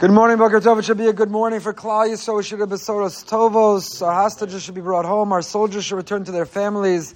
[0.00, 0.78] Good morning, Boker Tov.
[0.78, 2.42] It should be a good morning for Klal Yisrael.
[2.42, 4.00] Should be Besoros Tovos.
[4.00, 5.30] Our hostages should be brought home.
[5.30, 7.14] Our soldiers should return to their families.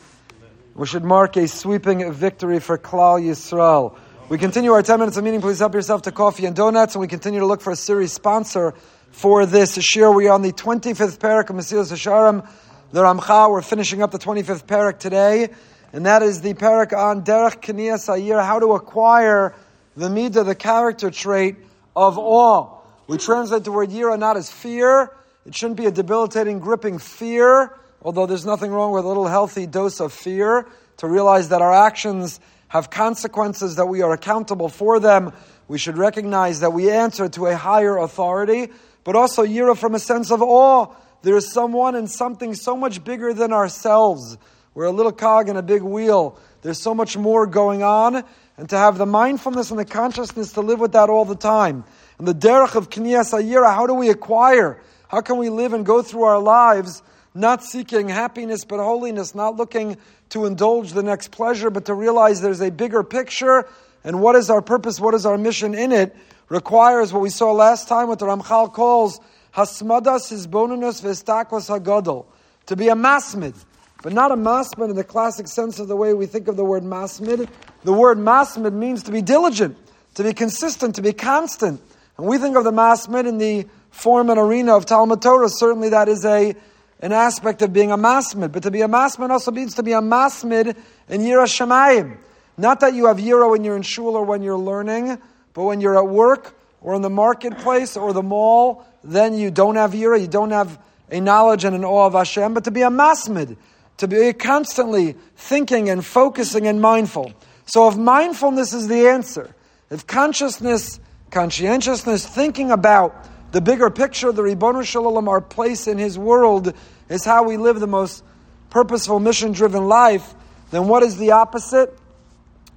[0.75, 3.97] We should mark a sweeping victory for Klal Yisrael.
[4.29, 5.41] We continue our 10 minutes of meaning.
[5.41, 6.95] Please help yourself to coffee and donuts.
[6.95, 8.75] And we continue to look for a series sponsor
[9.13, 10.11] for this year.
[10.11, 12.47] We are on the 25th parak of Mesilas Yesharim,
[12.93, 13.51] the Ramchal.
[13.51, 15.49] We're finishing up the 25th parak today.
[15.95, 19.55] And that is the parak on Derech Knias Hayira, how to acquire
[19.97, 21.57] the midah, the character trait
[21.97, 22.74] of awe.
[23.07, 25.11] We translate the word yira not as fear.
[25.45, 29.67] It shouldn't be a debilitating, gripping fear, although there's nothing wrong with a little healthy
[29.67, 35.01] dose of fear to realize that our actions have consequences, that we are accountable for
[35.01, 35.33] them.
[35.69, 38.71] We should recognize that we answer to a higher authority,
[39.05, 40.87] but also yira from a sense of awe.
[41.23, 44.39] There is someone and something so much bigger than ourselves.
[44.73, 46.39] We're a little cog in a big wheel.
[46.63, 48.25] There's so much more going on,
[48.57, 51.85] and to have the mindfulness and the consciousness to live with that all the time.
[52.19, 54.81] And the derech of Knias Ayira, how do we acquire?
[55.09, 57.03] How can we live and go through our lives
[57.35, 59.97] not seeking happiness but holiness, not looking
[60.31, 63.67] to indulge the next pleasure, but to realize there's a bigger picture
[64.05, 66.15] and what is our purpose, what is our mission in it,
[66.49, 69.19] requires what we saw last time, what the Ramchal calls
[69.55, 72.27] Hasmadas Hisbonunus Vestakos Hagadol,
[72.67, 73.55] to be a masmid,
[74.03, 76.65] but not a masmid in the classic sense of the way we think of the
[76.65, 77.49] word masmid.
[77.83, 79.79] The word masmid means to be diligent,
[80.15, 81.81] to be consistent, to be constant.
[82.17, 85.49] And we think of the masmid in the form and arena of Talmud Torah.
[85.49, 86.55] Certainly that is a,
[87.01, 88.53] an aspect of being a masmid.
[88.53, 90.77] But to be a masmid also means to be a masmid
[91.09, 92.19] in Yira Shemayim.
[92.57, 95.19] Not that you have Yira when you're in shul or when you're learning,
[95.55, 99.77] but when you're at work or in the marketplace or the mall, then you don't
[99.77, 100.79] have Yira, you don't have
[101.11, 103.57] a knowledge and an awe of Hashem, but to be a masmid,
[103.99, 107.33] to be constantly thinking and focusing and mindful.
[107.67, 109.55] So if mindfulness is the answer,
[109.91, 111.01] if consciousness
[111.35, 116.73] conscientiousness, thinking about the bigger picture, the Ribbonu Shalom, our place in His world,
[117.09, 118.25] is how we live the most
[118.71, 120.35] purposeful, mission driven life,
[120.71, 121.97] then what is the opposite?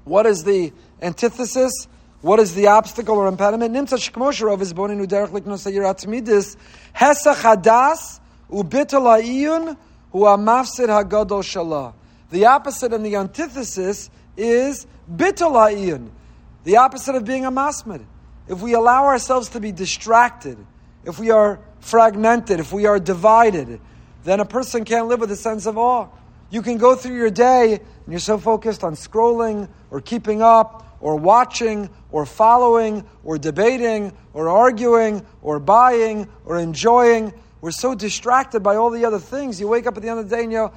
[0.03, 1.88] What is the antithesis?
[2.22, 3.73] What is the obstacle or impediment?
[3.73, 6.57] Nimtza shkmosherov is born in uderech liknos midis
[6.95, 8.19] hesach hadas
[8.51, 9.78] ubitul ha'iyun
[10.12, 11.94] hu mafsid hagadol shalah.
[12.31, 16.09] The opposite and the antithesis is bitul ha'iyun,
[16.63, 18.03] the opposite of being a masmid
[18.47, 20.58] if we allow ourselves to be distracted,
[21.03, 23.80] if we are fragmented, if we are divided,
[24.24, 26.08] then a person can't live with a sense of awe.
[26.50, 30.97] You can go through your day and you're so focused on scrolling or keeping up
[31.02, 37.34] or watching or following or debating or arguing or buying or enjoying.
[37.59, 39.59] We're so distracted by all the other things.
[39.59, 40.74] You wake up at the end of the day and you go,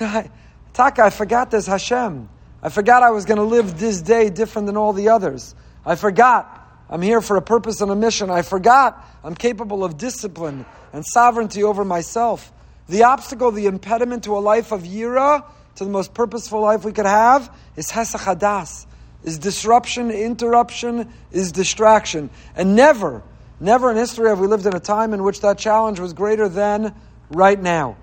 [0.00, 0.30] you know,
[0.72, 2.28] Taka, I forgot this Hashem.
[2.62, 5.54] I forgot I was going to live this day different than all the others.
[5.84, 6.61] I forgot
[6.92, 8.28] I'm here for a purpose and a mission.
[8.28, 12.52] I forgot I'm capable of discipline and sovereignty over myself.
[12.86, 15.42] The obstacle, the impediment to a life of yira,
[15.76, 18.84] to the most purposeful life we could have, is hesachadas,
[19.24, 22.28] is disruption, interruption, is distraction.
[22.54, 23.22] And never,
[23.58, 26.46] never in history have we lived in a time in which that challenge was greater
[26.46, 26.94] than
[27.30, 27.96] right now.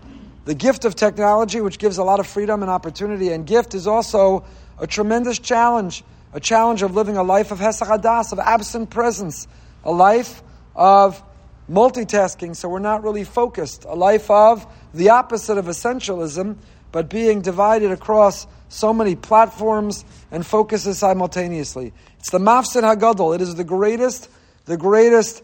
[0.46, 3.86] The gift of technology, which gives a lot of freedom and opportunity and gift, is
[3.86, 4.46] also
[4.80, 6.04] a tremendous challenge
[6.34, 7.90] a challenge of living a life of Hesach
[8.32, 9.48] of absent presence,
[9.84, 10.42] a life
[10.76, 11.22] of
[11.70, 16.58] multitasking, so we're not really focused, a life of the opposite of essentialism,
[16.92, 21.94] but being divided across so many platforms and focuses simultaneously.
[22.20, 23.36] It's the Mafsid Hagadol.
[23.36, 24.30] It is the greatest,
[24.66, 25.44] the greatest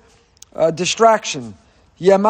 [0.53, 1.55] uh, distraction.
[1.97, 2.25] And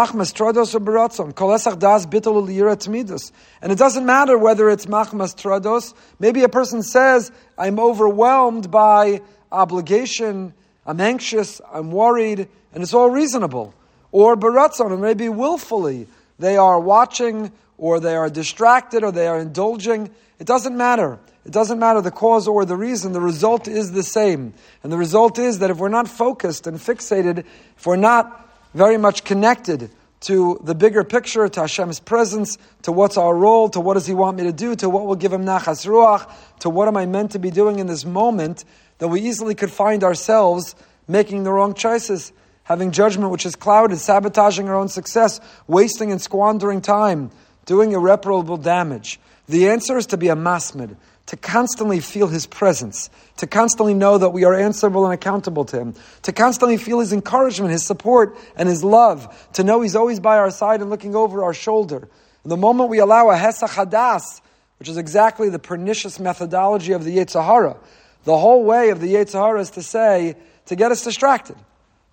[3.71, 5.93] it doesn't matter whether it's machmas trados.
[6.19, 9.21] Maybe a person says, I'm overwhelmed by
[9.51, 10.53] obligation,
[10.85, 13.73] I'm anxious, I'm worried, and it's all reasonable.
[14.11, 19.39] Or baratzon, or maybe willfully, they are watching, or they are distracted, or they are
[19.39, 20.11] indulging.
[20.37, 21.17] It doesn't matter.
[21.43, 24.53] It doesn't matter the cause or the reason, the result is the same.
[24.83, 27.45] And the result is that if we're not focused and fixated,
[27.77, 28.45] if we're not
[28.75, 29.89] very much connected
[30.19, 34.13] to the bigger picture, to Hashem's presence, to what's our role, to what does He
[34.13, 36.29] want me to do, to what will give Him nachas ruach,
[36.59, 38.65] to what am I meant to be doing in this moment,
[38.97, 40.75] that we easily could find ourselves
[41.07, 42.33] making the wrong choices,
[42.63, 47.31] having judgment which is clouded, sabotaging our own success, wasting and squandering time,
[47.65, 49.19] doing irreparable damage.
[49.47, 54.17] The answer is to be a masmid, to constantly feel His presence, to constantly know
[54.17, 58.37] that we are answerable and accountable to Him, to constantly feel His encouragement, His support,
[58.55, 62.07] and His love, to know He's always by our side and looking over our shoulder.
[62.43, 64.41] And the moment we allow a Hesach Hadas,
[64.77, 67.77] which is exactly the pernicious methodology of the Yetzer
[68.25, 70.35] the whole way of the Yetzer is to say,
[70.65, 71.55] to get us distracted.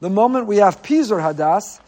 [0.01, 1.81] The moment we have Pizur Hadas,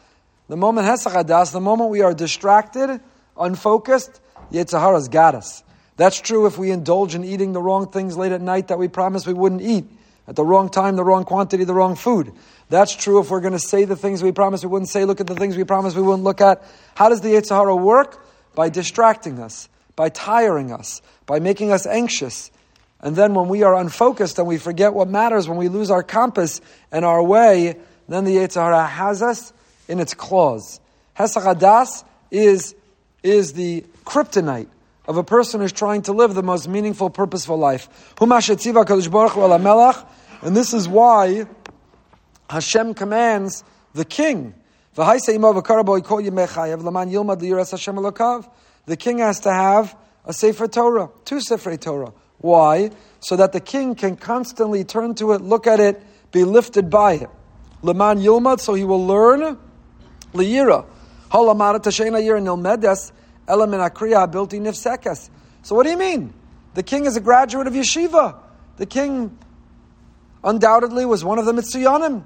[0.48, 3.00] the moment Hesach Hadas, the moment we are distracted,
[3.38, 4.20] unfocused,
[4.50, 5.62] Yetzer Hara's got us.
[5.96, 8.88] That's true if we indulge in eating the wrong things late at night that we
[8.88, 9.84] promised we wouldn't eat.
[10.26, 12.32] At the wrong time, the wrong quantity, the wrong food.
[12.70, 15.20] That's true if we're going to say the things we promised we wouldn't say, look
[15.20, 16.64] at the things we promised we wouldn't look at.
[16.94, 18.26] How does the Yetzer Hara work?
[18.54, 22.50] By distracting us, by tiring us, by making us anxious.
[23.00, 26.02] And then when we are unfocused and we forget what matters, when we lose our
[26.02, 26.60] compass
[26.90, 27.76] and our way,
[28.08, 29.52] then the Yetzer Hara has us
[29.88, 30.80] in its claws.
[31.18, 32.74] Hesach is,
[33.22, 34.68] is the kryptonite
[35.06, 37.88] of a person who's trying to live the most meaningful, purposeful life.
[38.20, 38.30] And
[40.56, 41.46] this is why
[42.48, 43.64] Hashem commands
[43.94, 44.54] the king.
[44.94, 45.02] The
[48.98, 52.12] king has to have a Sefer Torah, two Sefer Torah.
[52.38, 52.90] Why?
[53.20, 57.14] So that the king can constantly turn to it, look at it, be lifted by
[57.14, 57.30] it.
[57.82, 59.58] Leman Yilmad, so he will learn.
[60.32, 60.86] Liyira.
[61.30, 63.12] Halamara Tashena Yir Nilmedes
[63.46, 65.30] Elamin Akriya Bilti Nifsekas.
[65.62, 66.32] So what do you mean?
[66.74, 68.36] The king is a graduate of yeshiva.
[68.76, 69.38] The king
[70.42, 72.24] undoubtedly was one of the Mitziyanim.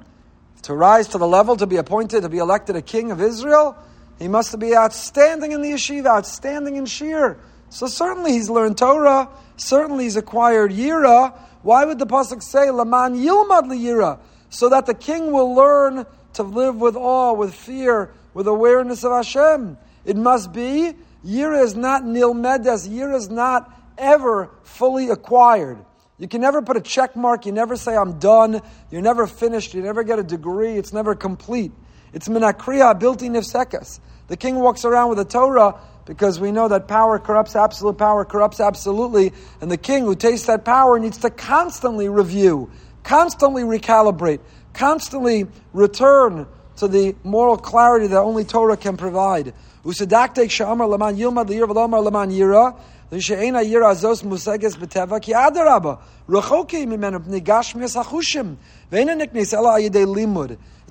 [0.62, 3.76] To rise to the level to be appointed, to be elected a king of Israel,
[4.18, 7.38] he must be outstanding in the yeshiva, outstanding in shir.
[7.70, 11.36] So certainly he's learned Torah, certainly he's acquired Yira.
[11.62, 14.18] Why would the Pasuk say, Laman Yilmad Yira?
[14.50, 19.12] So that the king will learn to live with awe, with fear, with awareness of
[19.12, 19.76] Hashem.
[20.04, 20.94] It must be,
[21.24, 25.84] Yira is not nilmedes, Yira is not ever fully acquired.
[26.18, 27.46] You can never put a check mark.
[27.46, 28.60] You never say, I'm done.
[28.90, 29.72] You're never finished.
[29.72, 30.76] You never get a degree.
[30.76, 31.70] It's never complete.
[32.12, 34.00] It's minakriya built-in nifsekas.
[34.26, 38.24] The king walks around with a Torah because we know that power corrupts, absolute power
[38.24, 39.32] corrupts absolutely.
[39.60, 42.70] And the king who tastes that power needs to constantly review,
[43.04, 44.40] constantly recalibrate,
[44.72, 46.46] constantly return
[46.78, 49.52] to the moral clarity that only Torah can provide.
[49.84, 50.00] It's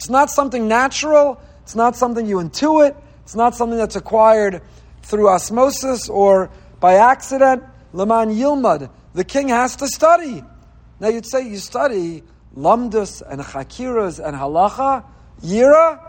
[0.09, 1.41] not something natural.
[1.63, 2.95] It's not something you intuit.
[3.23, 4.61] It's not something that's acquired
[5.03, 6.49] through osmosis or
[6.79, 7.63] by accident.
[7.93, 8.89] Laman Yilmad.
[9.13, 10.43] The king has to study.
[10.99, 12.23] Now you'd say you study
[12.55, 15.03] lamdus and chakiras and halacha.
[15.41, 15.99] Yira?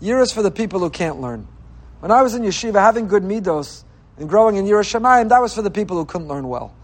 [0.00, 1.46] Yira is for the people who can't learn.
[2.00, 3.82] When I was in yeshiva, having good midos,
[4.18, 6.74] and growing in Yiras Shemayim, that was for the people who couldn't learn well.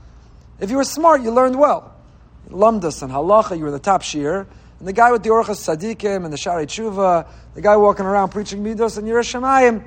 [0.61, 1.94] If you were smart, you learned well.
[2.49, 4.46] Lumdus and halacha, you were the top shiur.
[4.79, 8.31] And the guy with the Orchos Tzaddikim and the Shaarei Teshuva, the guy walking around
[8.31, 9.82] preaching midos and Yiras Shemayim,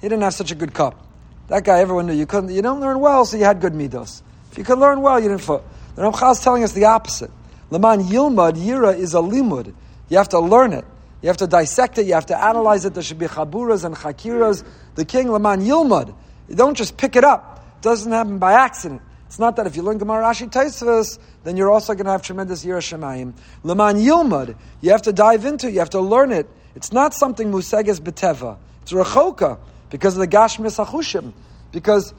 [0.00, 1.02] he didn't have such a good cup.
[1.48, 2.54] That guy, everyone knew you couldn't.
[2.54, 4.22] You don't learn well, so you had good midos.
[4.50, 5.42] If you could learn well, you didn't.
[5.42, 5.62] Fo-
[5.94, 7.30] the Ramchal is telling us the opposite.
[7.70, 9.74] Laman Yilmad Yira is a limud.
[10.08, 10.84] You have to learn it.
[11.26, 12.06] You have to dissect it.
[12.06, 12.94] You have to analyze it.
[12.94, 14.64] There should be chaburas and chakiras.
[14.94, 16.14] The king Laman Yilmad.
[16.48, 17.66] You don't just pick it up.
[17.78, 19.02] It doesn't happen by accident.
[19.26, 22.22] It's not that if you learn Gemara Rashi Tosfos, then you're also going to have
[22.22, 23.34] tremendous Yiras Shemayim.
[23.64, 26.48] Leman Yilmud, you have to dive into it, you have to learn it.
[26.76, 28.56] It's not something Museges Beteva.
[28.82, 29.58] It's Rechoka,
[29.90, 31.32] because of the Gashmis Achushim.
[31.72, 32.14] Because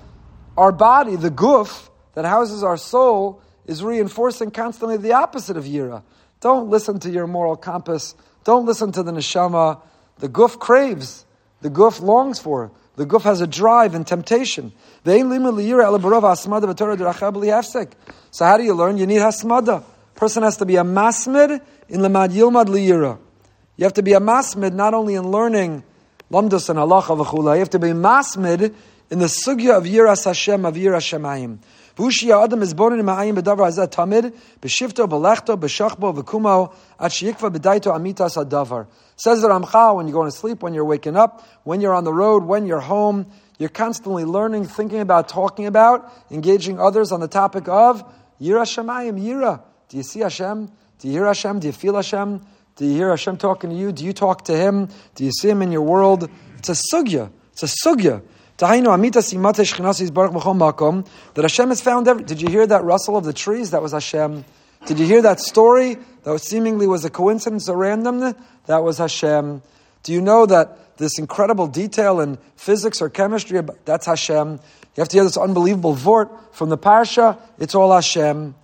[0.57, 6.03] our body, the guf, that houses our soul, is reinforcing constantly the opposite of Yira.
[6.41, 8.13] Don't listen to your moral compass.
[8.47, 9.81] Don't listen to the neshama.
[10.19, 11.25] The guf craves.
[11.59, 12.71] The guf longs for.
[12.95, 14.71] The guf has a drive and temptation.
[15.03, 15.11] So
[18.45, 18.97] how do you learn?
[18.97, 19.83] You need hasmada.
[20.15, 23.19] Person has to be a masmid in lemad yilmad liyira.
[23.75, 25.83] You have to be a masmid not only in learning
[26.31, 27.55] lamdus and halacha v'chula.
[27.55, 28.73] You have to be masmid
[29.11, 31.57] in the sugya of yiras Hashem of yiras Shemayim.
[31.97, 37.51] V'ushia adam is born in ma'ayim b'davar hazeh tamid b'shifto b'lechto b'shachbo v'kumo at sheyikva
[37.51, 38.85] b'daito amitas adavar.
[39.15, 42.03] Says the Ramchal, when you're going to sleep, when you're waking up, when you're on
[42.03, 43.25] the road, when you're home,
[43.57, 48.03] you're constantly learning, thinking about, talking about, engaging others on the topic of
[48.39, 49.63] Yira Shemayim, Yira.
[49.89, 50.71] Do you see Hashem?
[50.99, 51.59] Do you hear Hashem?
[51.59, 52.45] Do you feel Hashem?
[52.75, 53.91] Do you hear Hashem talking to you?
[53.91, 54.89] Do you talk to Him?
[55.15, 56.29] Do you see Him in your world?
[56.59, 57.31] It's a sugya.
[57.53, 58.21] It's a sugya.
[61.33, 62.23] That Hashem has found every.
[62.23, 63.71] Did you hear that rustle of the trees?
[63.71, 64.45] That was Hashem.
[64.85, 68.35] Did you hear that story that seemingly was a coincidence or random?
[68.65, 69.61] That was Hashem.
[70.03, 74.53] Do you know that this incredible detail in physics or chemistry, that's Hashem.
[74.53, 78.55] You have to hear this unbelievable vort from the parsha, it's all Hashem.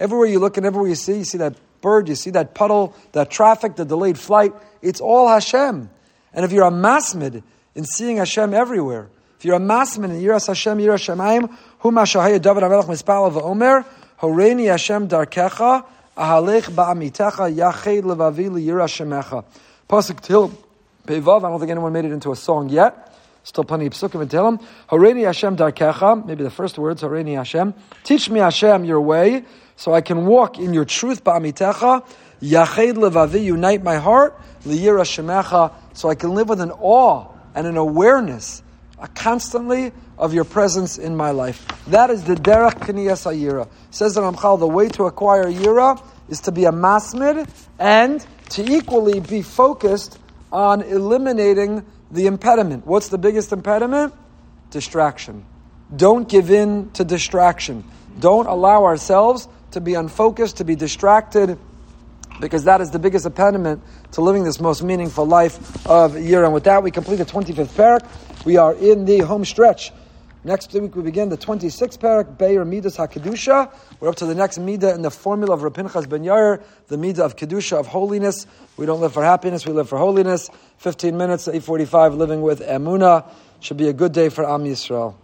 [0.00, 2.94] Everywhere you look and everywhere you see, you see that bird, you see that puddle,
[3.12, 5.90] that traffic, the delayed flight, it's all Hashem.
[6.32, 7.42] And if you're a masmid
[7.74, 9.08] in seeing Hashem everywhere,
[9.38, 13.36] if you're a masman in Yiras Hashem, Yiras Shemaim, Huma Shahaya David Amelech Mispal of
[13.36, 13.84] Omer,
[14.20, 15.84] Horeini Hashem darkecha,
[16.16, 19.44] ahalech ba'amitecha, yached levavi liyira shemecha.
[19.88, 20.50] Pasuk Til
[21.06, 23.16] Pevav, I don't think anyone made it into a song yet.
[23.42, 24.62] Still plenty of psukim and Tehillim.
[24.90, 27.74] Horeini Hashem darkecha, maybe the first words, Horeini Hashem.
[28.04, 29.44] Teach me Hashem your way,
[29.76, 32.06] so I can walk in your truth, ba'amitecha.
[32.40, 37.66] Yached levavi, unite my heart, liyira shemecha, so I can live with an awe and
[37.66, 38.62] an awareness
[39.14, 41.66] constantly of your presence in my life.
[41.86, 43.68] That is the derech kniyas ayira.
[43.90, 48.62] Says the Ramchal, the way to acquire yira is to be a masmid and to
[48.62, 50.18] equally be focused
[50.50, 52.86] on eliminating the impediment.
[52.86, 54.14] What's the biggest impediment?
[54.70, 55.44] Distraction.
[55.94, 57.84] Don't give in to distraction.
[58.18, 61.58] Don't allow ourselves to be unfocused, to be distracted,
[62.40, 66.44] because that is the biggest impediment to living this most meaningful life of year.
[66.44, 68.44] And with that, we complete the 25th parak.
[68.44, 69.92] We are in the home stretch.
[70.48, 73.70] Next week we begin the 26th parak, Beir Midas HaKedusha.
[74.00, 77.18] We're up to the next Midah in the formula of Rapinchas Ben Yair, the Midah
[77.18, 78.46] of Kedusha, of holiness.
[78.78, 80.48] We don't live for happiness, we live for holiness.
[80.78, 83.30] 15 minutes, 8.45, living with Emuna.
[83.60, 85.16] Should be a good day for Am Yisrael.